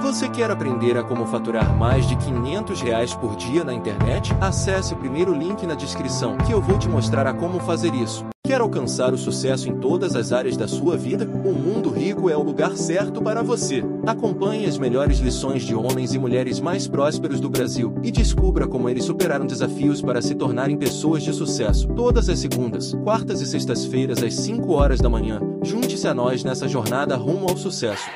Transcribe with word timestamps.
Você 0.00 0.28
quer 0.28 0.50
aprender 0.50 0.96
a 0.96 1.02
como 1.02 1.26
faturar 1.26 1.76
mais 1.76 2.06
de 2.06 2.16
500 2.16 2.80
reais 2.80 3.14
por 3.14 3.36
dia 3.36 3.64
na 3.64 3.74
internet? 3.74 4.32
Acesse 4.40 4.94
o 4.94 4.96
primeiro 4.96 5.34
link 5.34 5.66
na 5.66 5.74
descrição 5.74 6.36
que 6.38 6.52
eu 6.52 6.60
vou 6.60 6.78
te 6.78 6.88
mostrar 6.88 7.26
a 7.26 7.34
como 7.34 7.60
fazer 7.60 7.94
isso. 7.94 8.24
Quer 8.44 8.60
alcançar 8.60 9.14
o 9.14 9.18
sucesso 9.18 9.68
em 9.68 9.76
todas 9.76 10.16
as 10.16 10.32
áreas 10.32 10.56
da 10.56 10.66
sua 10.66 10.96
vida? 10.96 11.24
O 11.24 11.52
Mundo 11.52 11.90
Rico 11.90 12.28
é 12.28 12.36
o 12.36 12.42
lugar 12.42 12.76
certo 12.76 13.22
para 13.22 13.40
você. 13.42 13.84
Acompanhe 14.04 14.66
as 14.66 14.76
melhores 14.76 15.18
lições 15.18 15.62
de 15.62 15.74
homens 15.74 16.12
e 16.12 16.18
mulheres 16.18 16.58
mais 16.58 16.88
prósperos 16.88 17.40
do 17.40 17.48
Brasil 17.48 17.94
e 18.02 18.10
descubra 18.10 18.66
como 18.66 18.88
eles 18.88 19.04
superaram 19.04 19.46
desafios 19.46 20.02
para 20.02 20.20
se 20.20 20.34
tornarem 20.34 20.76
pessoas 20.76 21.22
de 21.22 21.32
sucesso. 21.32 21.86
Todas 21.94 22.28
as 22.28 22.40
segundas, 22.40 22.92
quartas 23.04 23.40
e 23.40 23.46
sextas-feiras 23.46 24.22
às 24.22 24.34
5 24.34 24.72
horas 24.72 25.00
da 25.00 25.08
manhã. 25.08 25.40
Junte-se 25.62 26.08
a 26.08 26.12
nós 26.12 26.42
nessa 26.42 26.66
jornada 26.66 27.16
rumo 27.16 27.48
ao 27.48 27.56
sucesso. 27.56 28.10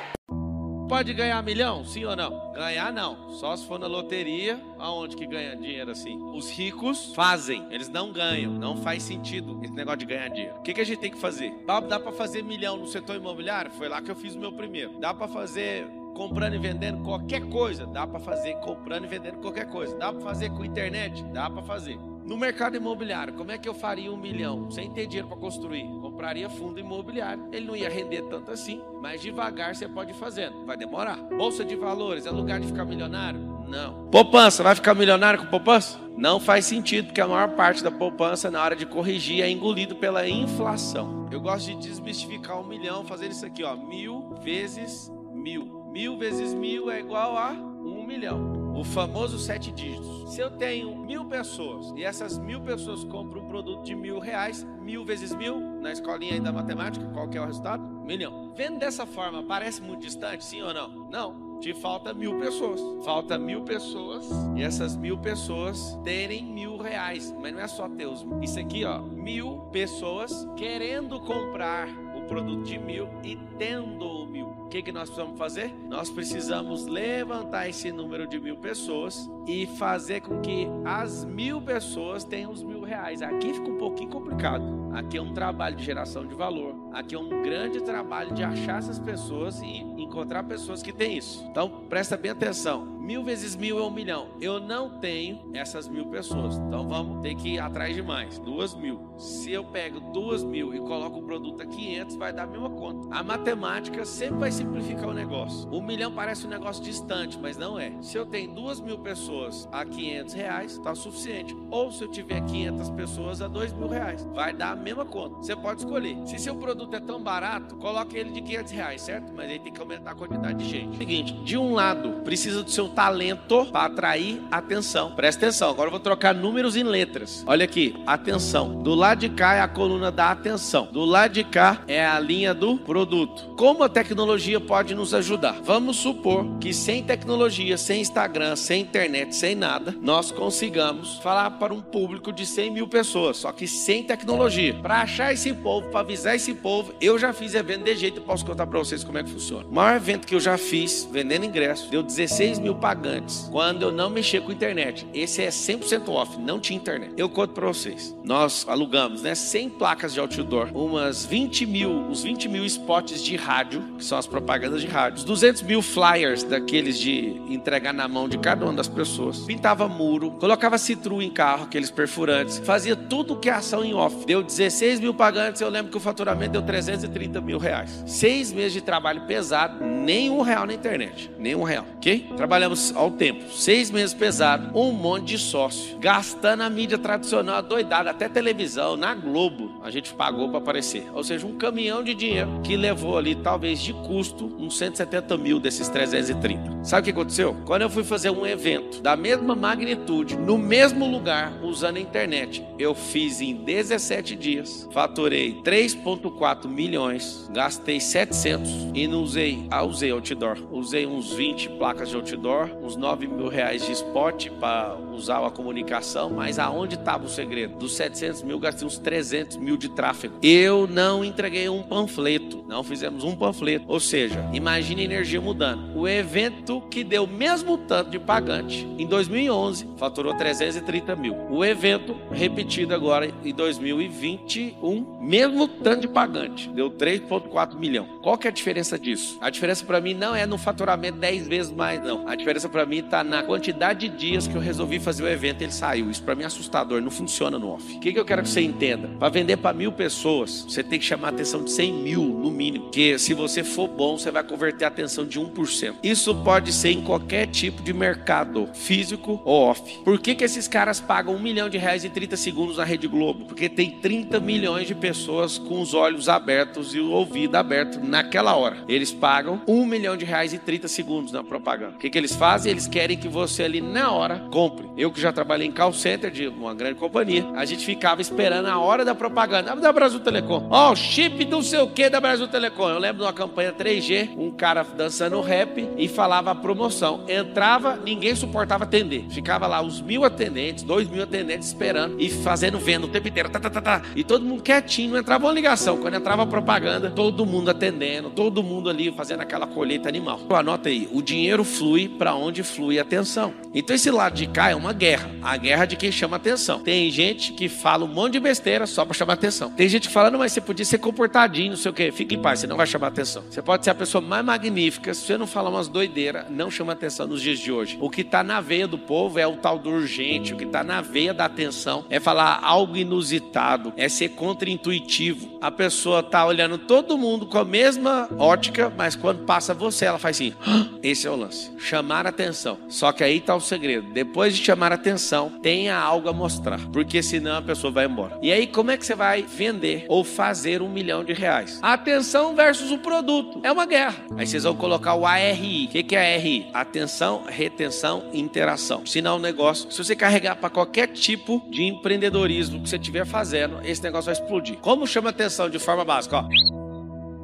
Pode 0.89 1.13
ganhar 1.13 1.43
milhão? 1.43 1.85
Sim 1.85 2.05
ou 2.05 2.15
não? 2.15 2.53
Ganhar 2.53 2.93
não. 2.93 3.29
Só 3.31 3.57
se 3.57 3.67
for 3.67 3.77
na 3.77 3.89
loteria, 3.89 4.61
aonde 4.79 5.17
que 5.17 5.27
ganha 5.27 5.57
dinheiro 5.57 5.91
assim? 5.91 6.17
Os 6.33 6.49
ricos 6.49 7.13
fazem, 7.13 7.67
eles 7.73 7.89
não 7.89 8.13
ganham. 8.13 8.53
Não 8.53 8.77
faz 8.77 9.03
sentido 9.03 9.59
esse 9.65 9.73
negócio 9.73 9.99
de 9.99 10.07
ganhar 10.07 10.29
dinheiro. 10.29 10.55
O 10.59 10.63
que, 10.63 10.73
que 10.73 10.81
a 10.81 10.85
gente 10.85 11.01
tem 11.01 11.11
que 11.11 11.19
fazer? 11.19 11.53
Dá, 11.67 11.81
dá 11.81 11.99
para 11.99 12.13
fazer 12.13 12.43
milhão 12.43 12.77
no 12.77 12.87
setor 12.87 13.17
imobiliário? 13.17 13.73
Foi 13.73 13.89
lá 13.89 14.01
que 14.01 14.13
eu 14.13 14.15
fiz 14.15 14.37
o 14.37 14.39
meu 14.39 14.53
primeiro. 14.53 15.01
Dá 15.01 15.13
para 15.13 15.27
fazer 15.27 15.89
comprando 16.15 16.55
e 16.55 16.59
vendendo 16.59 17.03
qualquer 17.03 17.43
coisa? 17.49 17.85
Dá 17.85 18.07
para 18.07 18.21
fazer 18.21 18.55
comprando 18.61 19.07
e 19.07 19.09
vendendo 19.09 19.39
qualquer 19.39 19.69
coisa. 19.69 19.97
Dá 19.97 20.13
para 20.13 20.23
fazer 20.23 20.51
com 20.51 20.65
internet? 20.65 21.21
Dá 21.25 21.51
para 21.51 21.63
fazer. 21.63 21.99
No 22.27 22.37
mercado 22.37 22.77
imobiliário, 22.77 23.35
como 23.35 23.53
é 23.53 23.59
que 23.59 23.69
eu 23.69 23.73
faria 23.73 24.13
um 24.13 24.17
milhão 24.17 24.69
sem 24.69 24.91
ter 24.91 25.07
dinheiro 25.07 25.29
para 25.29 25.37
construir? 25.37 25.85
Compraria 26.03 26.51
fundo 26.51 26.81
imobiliário. 26.81 27.49
Ele 27.53 27.65
não 27.65 27.77
ia 27.77 27.89
render 27.89 28.23
tanto 28.23 28.51
assim, 28.51 28.83
mas 29.01 29.23
devagar 29.23 29.77
você 29.77 29.87
pode 29.87 30.11
ir 30.11 30.15
fazendo. 30.15 30.67
Vai 30.67 30.77
demorar. 30.77 31.19
Bolsa 31.19 31.65
de 31.65 31.77
valores 31.77 32.27
é 32.27 32.31
lugar 32.33 32.59
de 32.59 32.67
ficar 32.67 32.85
milionário? 32.85 33.39
Não. 33.69 34.09
Poupança, 34.11 34.65
vai 34.65 34.75
ficar 34.75 34.93
milionário 34.93 35.39
com 35.39 35.47
poupança? 35.47 36.01
Não 36.17 36.41
faz 36.41 36.65
sentido, 36.65 37.07
porque 37.07 37.21
a 37.21 37.29
maior 37.29 37.51
parte 37.51 37.85
da 37.85 37.93
poupança, 37.93 38.51
na 38.51 38.61
hora 38.61 38.75
de 38.75 38.87
corrigir, 38.87 39.45
é 39.45 39.49
engolido 39.49 39.95
pela 39.95 40.29
inflação. 40.29 41.29
Eu 41.31 41.41
gosto 41.41 41.67
de 41.67 41.77
desmistificar 41.77 42.61
um 42.61 42.67
milhão 42.67 43.05
fazendo 43.05 43.31
isso 43.31 43.47
aqui, 43.47 43.63
ó. 43.63 43.77
Mil 43.77 44.35
vezes 44.43 45.13
mil. 45.33 45.87
Mil 45.93 46.19
vezes 46.19 46.53
mil 46.53 46.91
é 46.91 46.99
igual 46.99 47.37
a 47.37 47.53
um 47.53 48.05
milhão 48.05 48.66
o 48.77 48.85
famoso 48.85 49.39
sete 49.39 49.73
dígitos. 49.73 50.35
Se 50.35 50.41
eu 50.41 50.51
tenho 50.51 50.95
mil 50.95 51.25
pessoas 51.25 51.93
e 51.97 52.05
essas 52.05 52.39
mil 52.39 52.61
pessoas 52.61 53.03
compram 53.05 53.43
um 53.43 53.49
produto 53.49 53.83
de 53.83 53.95
mil 53.95 54.19
reais, 54.19 54.67
mil 54.83 55.03
vezes 55.03 55.35
mil, 55.35 55.59
na 55.81 55.93
escolinha 55.93 56.35
aí 56.35 56.41
da 56.41 56.53
matemática, 56.53 57.07
qual 57.15 57.27
que 57.27 57.39
é 57.39 57.41
o 57.41 57.47
resultado? 57.47 57.83
Milhão. 58.05 58.53
Vendo 58.55 58.79
dessa 58.79 59.07
forma, 59.07 59.43
parece 59.43 59.81
muito 59.81 60.03
distante, 60.03 60.45
sim 60.45 60.61
ou 60.61 60.75
não? 60.75 61.09
Não. 61.11 61.47
Te 61.59 61.73
falta 61.73 62.13
mil 62.13 62.39
pessoas. 62.39 62.79
Falta 63.03 63.39
mil 63.39 63.63
pessoas 63.63 64.29
e 64.55 64.63
essas 64.63 64.95
mil 64.95 65.17
pessoas 65.17 65.99
terem 66.05 66.45
mil 66.45 66.77
reais. 66.77 67.35
Mas 67.41 67.55
não 67.55 67.61
é 67.61 67.67
só 67.67 67.89
ter 67.89 68.07
os. 68.07 68.27
Isso 68.43 68.61
aqui, 68.61 68.85
ó. 68.85 69.01
Mil 69.01 69.61
pessoas 69.73 70.47
querendo 70.55 71.19
comprar 71.19 71.89
o 72.15 72.27
produto 72.27 72.63
de 72.63 72.79
mil 72.79 73.09
e 73.25 73.37
tendo 73.59 74.07
o 74.07 74.27
mil. 74.27 74.66
O 74.67 74.69
que, 74.69 74.83
que 74.83 74.91
nós 74.91 75.09
precisamos 75.09 75.39
fazer? 75.39 75.73
Nós 75.89 76.11
precisamos 76.11 76.87
levantar 76.87 77.69
esse 77.69 77.93
número 77.93 78.27
de 78.27 78.41
mil 78.41 78.57
pessoas 78.57 79.31
e 79.47 79.65
fazer 79.65 80.23
com 80.23 80.41
que 80.41 80.67
as 80.85 81.25
mil 81.25 81.63
pessoas 81.63 82.25
tenham 82.25 82.51
os 82.51 82.65
mil 82.65 82.83
reais. 82.83 83.23
Aqui 83.23 83.55
fica 83.55 83.71
um 83.71 83.79
pouquinho 83.79 84.11
complicado. 84.11 84.65
Aqui 84.93 85.19
é 85.19 85.23
um 85.23 85.33
trabalho 85.33 85.77
de 85.77 85.85
geração 85.85 86.27
de 86.27 86.35
valor. 86.35 86.75
Aqui 86.93 87.15
é 87.15 87.19
um 87.19 87.29
grande 87.43 87.81
trabalho 87.83 88.35
de 88.35 88.43
achar 88.43 88.79
essas 88.79 88.99
pessoas 88.99 89.61
e 89.61 89.83
encontrar 90.03 90.43
pessoas 90.43 90.83
que 90.83 90.93
têm 90.93 91.19
isso. 91.19 91.45
Então 91.49 91.85
presta 91.89 92.17
bem 92.17 92.33
atenção. 92.33 92.97
Mil 93.07 93.23
vezes 93.23 93.55
mil 93.55 93.79
é 93.79 93.83
um 93.83 93.91
milhão. 93.91 94.31
Eu 94.41 94.59
não 94.59 94.99
tenho 94.99 95.51
essas 95.55 95.87
mil 95.87 96.07
pessoas. 96.07 96.57
Então 96.57 96.89
vamos 96.89 97.23
ter 97.23 97.37
que 97.37 97.51
ir 97.51 97.61
atrás 97.61 97.95
de 97.95 98.03
mais. 98.03 98.39
Duas 98.39 98.75
mil. 98.75 98.99
Se 99.17 99.53
eu 99.53 99.63
pego 99.65 100.01
duas 100.13 100.43
mil 100.43 100.75
e 100.75 100.81
coloco 100.81 101.21
o 101.21 101.23
produto 101.23 101.63
a 101.63 101.67
500, 101.67 102.17
vai 102.17 102.33
dar 102.33 102.45
a 102.45 102.47
mesma 102.47 102.71
conta. 102.71 103.15
A 103.15 103.23
matemática 103.23 104.05
sempre 104.05 104.39
vai 104.39 104.51
simplificar 104.57 105.09
o 105.09 105.13
negócio. 105.13 105.69
Um 105.71 105.83
milhão 105.83 106.11
parece 106.11 106.47
um 106.47 106.51
negócio 106.51 106.83
distante, 106.83 107.39
mas 107.41 107.57
não 107.57 107.79
é. 107.79 107.93
Se 108.01 108.17
eu 108.17 108.25
tenho 108.25 108.55
duas 108.55 108.81
mil 108.81 108.99
pessoas 108.99 109.69
a 109.71 109.85
500 109.85 110.35
reais, 110.35 110.73
está 110.73 110.95
suficiente. 110.95 111.55
Ou 111.71 111.93
se 111.93 112.03
eu 112.03 112.09
tiver 112.09 112.41
500 112.41 112.91
pessoas 112.91 113.43
a 113.43 113.49
dois 113.49 113.73
mil 113.73 113.89
reais, 113.89 114.27
vai 114.35 114.55
dar 114.55 114.73
a 114.73 114.77
mesma 114.77 115.05
conta. 115.05 115.37
Você 115.37 115.55
pode 115.55 115.81
escolher. 115.81 116.17
Se 116.25 116.39
seu 116.39 116.57
produto 116.57 116.95
é 116.95 117.01
tão 117.01 117.23
barato, 117.23 117.77
coloque 117.77 118.17
ele 118.17 118.31
de 118.31 118.41
500 118.41 118.73
reais, 118.73 119.03
certo? 119.03 119.33
Mas 119.37 119.51
aí 119.51 119.59
tem 119.59 119.73
que 119.73 119.81
aumentar 119.81 120.13
a 120.13 120.15
quantidade 120.15 120.65
de 120.65 120.71
gente. 120.71 120.97
Seguinte, 120.97 121.33
de 121.45 121.59
um 121.59 121.75
lado, 121.75 122.23
precisa 122.25 122.63
do 122.63 122.71
seu 122.71 122.89
talento 122.89 123.67
para 123.67 123.87
atrair 123.87 124.43
atenção. 124.51 125.15
Presta 125.15 125.45
atenção, 125.45 125.71
agora 125.71 125.89
eu 125.89 125.93
vou 125.93 126.01
trocar 126.01 126.35
números 126.35 126.77
em 126.77 126.83
letras. 126.83 127.45
Olha 127.47 127.65
aqui, 127.65 127.95
atenção. 128.07 128.83
Do 128.83 128.95
lado 128.95 129.19
de 129.21 129.29
cá 129.29 129.55
é 129.55 129.61
a 129.61 129.69
coluna 129.69 130.11
da 130.11 130.31
atenção. 130.31 130.89
Do 130.91 131.05
lado 131.05 131.33
de 131.33 131.45
cá 131.45 131.83
é 131.87 132.07
a 132.07 132.19
linha 132.19 132.55
do 132.55 132.79
produto. 132.79 133.55
Como 133.57 133.83
a 133.83 133.89
tecnologia 133.89 134.46
pode 134.55 134.95
nos 134.95 135.13
ajudar? 135.13 135.61
Vamos 135.63 135.97
supor 135.97 136.59
que 136.59 136.73
sem 136.73 137.03
tecnologia, 137.03 137.77
sem 137.77 138.01
Instagram, 138.01 138.55
sem 138.55 138.83
internet, 138.83 139.35
sem 139.35 139.55
nada, 139.55 139.95
nós 140.01 140.31
consigamos 140.31 141.19
falar 141.19 141.51
para 141.53 141.75
um 141.75 141.81
público 141.81 142.33
de 142.33 142.47
100 142.47 142.71
mil 142.71 142.87
pessoas, 142.87 143.39
só 143.39 143.51
que 143.51 143.67
sem 143.67 144.05
tecnologia. 144.05 144.75
Para 144.75 145.03
achar 145.03 145.33
esse 145.33 145.53
povo, 145.53 145.89
para 145.89 146.01
avisar 146.01 146.37
esse 146.37 146.55
povo, 146.55 146.95
eu 147.01 147.19
já 147.19 147.33
fiz 147.33 147.55
evento 147.55 147.85
de 147.85 147.97
jeito 147.97 148.21
e 148.21 148.23
posso 148.23 148.47
contar 148.47 148.67
para 148.67 148.79
vocês 148.79 149.03
como 149.03 149.19
é 149.19 149.25
que 149.25 149.31
funciona. 149.31 149.67
O 149.67 149.75
maior 149.75 149.97
evento 149.97 150.27
que 150.27 150.35
eu 150.35 150.41
já 150.41 150.57
fiz, 150.57 151.09
vendendo 151.11 151.45
ingresso, 151.45 151.91
deu 151.91 152.03
16 152.03 152.61
mil 152.61 152.77
pagantes 152.77 153.49
quando 153.51 153.83
eu 153.83 153.91
não 153.91 154.09
mexia 154.09 154.41
com 154.41 154.53
internet. 154.53 155.07
Esse 155.13 155.43
é 155.43 155.49
100% 155.49 156.09
off, 156.09 156.39
não 156.39 156.61
tinha 156.61 156.77
internet. 156.77 157.13
Eu 157.17 157.29
conto 157.29 157.53
para 157.53 157.67
vocês. 157.67 158.15
Nós 158.25 158.65
alugamos, 158.69 159.23
né, 159.23 159.35
100 159.35 159.71
placas 159.71 160.13
de 160.13 160.21
outdoor, 160.21 160.69
umas 160.75 161.25
20 161.25 161.67
mil, 161.67 161.91
uns 161.91 162.23
20 162.23 162.49
mil 162.49 162.65
spots 162.65 163.23
de 163.23 163.37
rádio, 163.37 163.83
que 163.97 164.05
são 164.05 164.19
as 164.19 164.27
propagandas 164.37 164.83
de 164.83 164.87
rádio, 164.87 165.25
200 165.25 165.63
mil 165.63 165.81
flyers 165.81 166.43
daqueles 166.43 166.99
de 166.99 167.41
entregar 167.49 167.95
na 167.95 168.07
mão 168.07 168.29
de 168.29 168.37
cada 168.37 168.67
uma 168.67 168.75
das 168.75 168.87
pessoas, 168.87 169.39
pintava 169.39 169.89
muro, 169.89 170.33
colocava 170.33 170.77
citru 170.77 171.23
em 171.23 171.31
carro, 171.31 171.65
aqueles 171.65 171.91
perfurantes, 171.91 172.59
fazia 172.59 172.95
tudo 172.95 173.37
que 173.37 173.49
é 173.49 173.53
ação 173.53 173.83
em 173.83 173.95
off. 173.95 174.27
Deu 174.27 174.43
16 174.43 175.01
mil 175.01 175.15
pagantes, 175.15 175.63
eu 175.63 175.71
lembro 175.71 175.91
que 175.91 175.97
o 175.97 176.01
faturamento 176.01 176.53
deu 176.53 176.63
330 176.63 177.41
mil 177.41 177.57
reais. 177.57 178.05
Seis 178.07 178.53
meses 178.53 178.75
de 178.75 178.83
trabalho 178.83 179.23
pesado, 179.23 179.83
nem 180.07 180.31
um 180.31 180.41
real 180.41 180.67
na 180.67 180.73
internet, 180.73 181.29
nem 181.37 181.57
um 181.57 181.65
real, 181.65 181.85
ok? 181.97 182.29
Trabalhamos 182.37 182.95
ao 182.95 183.11
tempo, 183.11 183.51
seis 183.51 183.91
meses 183.91 184.15
pesado, 184.15 184.79
um 184.79 184.93
monte 184.93 185.25
de 185.25 185.39
sócio, 185.39 185.99
gastando 185.99 186.63
a 186.63 186.71
mídia 186.71 186.97
tradicional, 186.97 187.61
doidada, 187.61 188.11
até 188.11 188.29
televisão, 188.29 188.97
na 188.97 189.17
Globo, 189.17 189.81
a 189.83 189.91
gente 189.91 190.15
pagou 190.15 190.49
para 190.49 190.59
aparecer. 190.59 191.09
Ou 191.13 191.25
seja, 191.25 191.45
um 191.45 191.59
caminhão 191.59 192.05
de 192.05 192.15
dinheiro 192.15 192.61
que 192.63 192.77
levou 192.77 193.19
ali, 193.19 193.35
talvez 193.35 193.81
de 193.81 193.93
custo, 193.93 194.47
uns 194.61 194.79
170 194.79 195.37
mil 195.37 195.59
desses 195.59 195.89
330. 195.89 196.85
Sabe 196.85 197.01
o 197.01 197.05
que 197.07 197.11
aconteceu? 197.11 197.57
Quando 197.67 197.83
eu 197.83 197.91
fui 197.91 198.05
fazer 198.05 198.31
um 198.31 198.47
evento 198.47 199.03
da 199.03 199.17
mesma 199.17 199.57
magnitude, 199.57 200.37
no 200.37 200.57
mesmo 200.57 201.05
lugar, 201.05 201.53
usando 201.65 201.97
a 201.97 202.01
internet, 202.01 202.65
eu 202.79 202.95
fiz 202.95 203.41
em 203.41 203.57
17 203.57 204.37
dias, 204.37 204.89
faturei 204.93 205.55
3,4 205.65 206.69
milhões, 206.69 207.51
gastei 207.53 207.99
700 207.99 208.71
e 208.95 209.09
não 209.09 209.23
usei, 209.23 209.67
ah, 209.69 209.83
usei 209.97 210.11
outdoor. 210.11 210.59
Usei 210.71 211.07
uns 211.07 211.33
20 211.33 211.71
placas 211.71 212.11
de 212.11 212.17
outdoor, 212.17 212.71
uns 212.83 212.97
9 212.97 213.27
mil 213.27 213.49
reais 213.49 213.87
de 213.87 213.93
spot 213.93 214.51
para 214.61 214.95
usar 215.13 215.45
a 215.45 215.51
comunicação, 215.51 216.29
mas 216.29 216.59
aonde 216.59 216.97
estava 216.97 217.25
o 217.25 217.29
segredo? 217.29 217.79
Dos 217.79 217.97
700 217.97 218.43
mil, 218.43 218.59
gastei 218.59 218.87
uns 218.87 218.99
300 218.99 219.57
mil 219.57 219.77
de 219.79 219.89
tráfego. 219.89 220.37
Eu 220.43 220.87
não 220.87 221.25
entreguei 221.25 221.69
um 221.71 221.83
panfleto, 221.83 222.63
não 222.69 222.85
fizemos 222.85 223.25
um 223.25 223.35
panfleto. 223.35 223.87
Ou 223.89 223.99
seja, 223.99 224.47
imagine 224.53 225.01
a 225.01 225.05
energia 225.05 225.41
mudando. 225.41 225.96
O 225.97 226.07
evento 226.07 226.83
que 226.91 227.03
deu 227.03 227.27
mesmo 227.27 227.79
tanto 227.79 228.11
de 228.11 228.19
pagante 228.19 228.87
em 228.99 229.07
2011 229.07 229.89
faturou 229.97 230.37
330 230.37 231.17
mil. 231.17 231.35
O 231.49 231.65
evento 231.65 232.15
repetido 232.31 232.95
agora 232.95 233.33
em 233.43 233.55
2021, 233.55 235.23
mesmo 235.23 235.67
tanto 235.67 236.03
de 236.03 236.09
pagante, 236.09 236.69
deu 236.69 236.91
3,4 236.91 237.79
milhão. 237.79 238.07
Qual 238.23 238.37
que 238.37 238.47
é 238.47 238.51
a 238.51 238.53
diferença 238.53 238.99
disso? 238.99 239.39
A 239.41 239.49
diferença 239.49 239.87
para 239.87 239.99
mim 239.99 240.13
não 240.13 240.37
é 240.37 240.45
no 240.45 240.59
faturamento 240.59 241.17
10 241.17 241.49
vezes 241.49 241.73
mais, 241.73 242.03
não. 242.03 242.29
A 242.29 242.35
diferença 242.35 242.69
para 242.69 242.85
mim 242.85 242.99
está 242.99 243.25
na 243.25 243.43
quantidade 243.43 244.07
de 244.07 244.15
dias 244.15 244.47
que 244.47 244.55
eu 244.55 244.61
resolvi 244.61 245.01
fazer 245.01 245.23
o 245.23 245.29
evento 245.29 245.63
ele 245.63 245.73
saiu. 245.73 246.11
Isso 246.11 246.23
para 246.23 246.35
mim 246.35 246.43
é 246.43 246.47
assustador, 246.47 247.01
não 247.01 247.11
funciona 247.11 247.59
no 247.59 247.71
off. 247.71 247.97
O 247.97 248.01
que, 248.01 248.13
que 248.13 248.21
eu 248.21 248.25
quero 248.27 248.43
que 248.43 248.51
você 248.51 248.61
entenda? 248.61 249.09
Para 249.19 249.31
vender 249.31 249.57
para 249.57 249.75
mil 249.75 249.93
pessoas, 249.93 250.67
você 250.69 250.83
tem 250.83 250.99
que 250.99 251.07
chamar 251.07 251.29
a 251.29 251.31
atenção 251.31 251.65
de 251.65 251.71
100 251.71 251.93
mil 251.95 252.23
no 252.23 252.51
mínimo. 252.51 252.85
Porque 252.85 253.19
se 253.19 253.33
você 253.33 253.65
for 253.65 253.89
bom, 253.89 254.19
você 254.19 254.31
vai 254.31 254.45
converter 254.45 254.85
a 254.85 254.89
atenção 254.89 255.25
de 255.25 255.41
1%. 255.41 255.86
Isso 256.03 256.35
pode 256.35 256.73
ser 256.73 256.91
em 256.91 257.03
qualquer 257.03 257.47
tipo 257.47 257.83
de 257.83 257.93
mercado, 257.93 258.69
físico 258.75 259.41
ou 259.45 259.71
off. 259.71 259.99
Por 260.05 260.19
que, 260.19 260.35
que 260.35 260.45
esses 260.45 260.69
caras 260.69 261.01
pagam 261.01 261.35
um 261.35 261.41
milhão 261.41 261.69
de 261.69 261.79
reais 261.79 262.05
em 262.05 262.11
30 262.11 262.37
segundos 262.37 262.77
na 262.77 262.85
Rede 262.85 263.07
Globo? 263.07 263.47
Porque 263.47 263.69
tem 263.69 263.91
30 263.91 264.41
milhões 264.41 264.87
de 264.87 264.95
pessoas 264.95 265.59
com 265.59 265.81
os 265.81 265.95
olhos 265.95 266.29
abertos 266.29 266.95
e 266.95 267.01
o 267.01 267.11
ouvido 267.11 267.57
aberto 267.57 268.01
naquela 268.01 268.55
hora. 268.57 268.79
Eles 268.89 269.13
pagam 269.13 269.61
um 269.67 269.87
milhão 269.87 270.17
de 270.17 270.25
reais 270.25 270.53
e 270.53 270.59
30 270.59 270.89
segundos 270.89 271.33
na 271.33 271.43
propaganda. 271.43 271.97
O 271.97 271.99
que, 271.99 272.11
que 272.11 272.19
eles 272.19 272.35
fazem? 272.35 272.71
Eles 272.71 272.87
querem 272.87 273.17
que 273.17 273.29
você 273.29 273.63
ali 273.63 273.81
na 273.81 274.11
hora 274.11 274.47
compre. 274.51 274.89
Eu 274.97 275.11
que 275.11 275.21
já 275.21 275.33
trabalhei 275.33 275.67
em 275.67 275.73
call 275.73 275.93
center 275.93 276.31
de 276.31 276.49
uma 276.49 276.75
grande 276.75 276.99
companhia, 276.99 277.47
a 277.55 277.65
gente 277.65 277.85
ficava 277.85 278.21
esperando 278.21 278.67
a 278.67 278.79
hora 278.79 279.05
da 279.05 279.15
propaganda 279.15 279.75
da 279.77 279.93
Brasil 279.93 280.21
Telecom. 280.21 280.69
Ó, 280.71 280.93
oh, 280.93 280.97
chip 280.97 281.45
do 281.45 281.63
seu 281.63 281.89
que 281.89 282.09
da 282.09 282.21
Brasil 282.21 282.49
Telecom. 282.49 282.89
Eu 282.89 282.99
lembro 282.99 283.19
de 283.19 283.25
uma 283.25 283.33
campanha 283.33 283.73
3G, 283.73 284.31
um 284.37 284.51
cara 284.51 284.83
dançando 284.83 285.41
rap 285.41 285.76
e 285.97 286.09
falava 286.09 286.51
a 286.51 286.55
promoção. 286.55 287.25
Entrava, 287.29 287.99
ninguém 288.05 288.35
suportava 288.35 288.85
atender. 288.85 289.25
Ficava 289.31 289.67
lá 289.67 289.83
os 289.83 290.01
mil 290.01 290.25
atendentes, 290.25 290.85
dois 290.85 291.09
mil 291.09 291.23
atendentes 291.23 291.69
esperando 291.69 292.21
e 292.21 292.29
fazendo 292.29 292.79
venda 292.79 293.07
o 293.07 293.09
tempo 293.09 293.29
inteiro. 293.29 293.49
Tá, 293.49 293.59
tá, 293.59 293.71
tá, 293.71 293.81
tá. 293.81 294.03
E 294.15 294.25
todo 294.25 294.45
mundo 294.45 294.63
quietinho, 294.63 295.13
não 295.13 295.19
entrava 295.19 295.47
uma 295.47 295.53
ligação. 295.53 295.99
Quando 295.99 296.15
entrava 296.15 296.43
a 296.43 296.47
propaganda, 296.47 297.11
todo 297.11 297.45
mundo 297.45 297.71
atendendo, 297.71 298.31
todo 298.31 298.63
mundo 298.63 298.89
ali 298.89 299.13
fazendo 299.13 299.41
aquela 299.41 299.67
colheita 299.67 300.09
animal. 300.09 300.41
Anota 300.51 300.89
aí, 300.89 301.09
o 301.13 301.21
dinheiro 301.21 301.63
flui 301.65 302.09
para 302.09 302.35
onde 302.35 302.63
flui 302.63 302.99
a 302.99 303.03
atenção. 303.03 303.53
Então 303.75 303.95
esse 303.95 304.11
lado 304.11 304.35
de 304.35 304.47
cá 304.47 304.71
é 304.71 304.75
uma 304.75 304.93
guerra. 304.93 305.31
A 305.43 305.57
guerra 305.57 305.85
de 305.85 305.97
quem 305.97 306.11
chama 306.11 306.37
atenção. 306.37 306.81
Tem 306.81 307.11
gente 307.11 307.53
que 307.53 307.69
fala 307.69 308.05
um 308.05 308.09
monte 308.09 308.33
de 308.33 308.41
besteira 308.41 308.87
só 308.87 309.05
para 309.05 309.15
chamar 309.15 309.35
atenção. 309.35 309.71
Tem 309.71 309.89
gente 309.89 310.09
que 310.09 310.15
fala, 310.15 310.31
não, 310.31 310.39
mas 310.39 310.53
você 310.53 310.61
podia 310.61 310.85
ser 310.85 310.99
comportadinho, 310.99 311.71
não 311.71 311.77
sei 311.77 311.91
o 311.91 311.95
quê. 311.95 312.11
Fique 312.11 312.35
em 312.35 312.41
paz, 312.41 312.61
você 312.61 312.67
não 312.67 312.77
vai 312.77 312.87
chamar 312.87 313.09
atenção. 313.09 313.45
Você 313.51 313.61
pode 313.61 313.85
ser 313.85 313.91
a 313.91 313.95
pessoa 313.95 314.23
mais 314.23 314.45
magnífica, 314.45 315.13
se 315.13 315.23
você 315.23 315.37
não 315.37 315.47
falar 315.47 315.66
umas 315.71 315.89
doideiras, 315.89 316.47
não 316.51 316.71
chama 316.71 316.93
atenção 316.93 317.27
nos 317.27 317.43
dias 317.43 317.59
de 317.59 317.73
hoje. 317.73 317.99
O 318.01 318.11
que 318.11 318.21
está 318.21 318.43
na 318.43 318.61
veia 318.61 318.87
do 318.87 318.99
povo 318.99 319.39
é 319.39 319.47
o 319.47 319.57
tal 319.57 319.79
do 319.79 319.91
urgente, 319.91 320.55
o 320.55 320.57
que 320.57 320.65
está 320.65 320.83
na 320.83 321.01
veia 321.01 321.33
da 321.33 321.45
atenção 321.45 322.05
é 322.11 322.21
falar 322.21 322.61
algo 322.63 322.97
inusitado, 322.97 323.93
é 323.97 324.09
ser 324.09 324.31
contra-intuitivo. 324.31 325.59
A 325.61 325.71
pessoa 325.71 326.21
está 326.21 326.45
olhando 326.47 326.79
todo 326.79 327.19
mundo 327.19 327.47
com 327.47 327.59
a 327.59 327.65
mesma 327.65 328.29
ótica, 328.39 328.93
mas 328.97 329.17
quando 329.17 329.45
passa 329.45 329.75
você, 329.75 330.05
ela 330.05 330.19
faz 330.19 330.37
assim: 330.37 330.55
ah, 330.67 330.87
esse 331.03 331.27
é 331.27 331.31
o 331.31 331.37
lance. 331.37 331.71
Chamar 331.79 332.27
atenção. 332.27 332.79
Só 332.89 333.13
que 333.13 333.25
aí 333.25 333.39
está 333.39 333.55
o 333.55 333.61
segredo. 333.61 334.13
Depois 334.13 334.57
de 334.57 334.65
chamar 334.65 334.93
atenção, 334.93 335.51
tenha 335.63 335.97
algo 335.97 336.29
a 336.29 336.33
mostrar, 336.33 336.81
porque 336.93 337.23
senão 337.23 337.59
a 337.59 337.63
pessoa 337.63 337.93
vai 337.93 338.07
embora. 338.07 338.39
E 338.43 338.53
aí, 338.53 338.67
como 338.67 338.91
é 338.91 338.97
que 338.97 339.07
você 339.07 339.15
vai 339.15 339.43
vender 339.43 340.07
ou 340.09 340.25
fazer 340.25 340.83
um 340.83 340.89
milhão 340.89 341.25
de 341.25 341.33
reais? 341.33 341.79
Atenção 341.83 342.55
versus 342.55 342.91
o 342.91 342.99
produto. 342.99 343.61
É 343.63 343.73
uma 343.73 343.87
guerra. 343.87 344.17
Aí 344.37 344.47
vocês 344.47 344.65
vão 344.65 344.75
colocar 344.75 345.15
o 345.15 345.27
ARI. 345.57 345.87
O 345.87 345.89
que, 345.89 346.03
que 346.03 346.17
é 346.17 346.35
ARI? 346.35 346.67
Atenção, 346.73 347.45
retenção, 347.49 348.31
interação. 348.33 349.05
Sinal, 349.07 349.37
um 349.37 349.41
negócio. 349.41 349.91
Se 349.91 349.99
você 349.99 350.15
carregar 350.15 350.57
para 350.57 350.71
qualquer 350.71 351.09
tipo 351.09 351.63
de 351.71 351.85
empreendedorismo 351.85 352.83
que 352.83 352.89
você 352.89 352.97
estiver 352.97 353.27
fazendo, 353.27 353.81
esse 353.85 354.03
negócio 354.03 354.27
vai 354.27 354.35
explodir. 354.35 354.77
Como 354.79 355.07
chama 355.07 355.31
atenção 355.31 355.69
de 355.71 355.79
forma 355.79 356.05
básica? 356.05 356.37
Ó. 356.37 356.49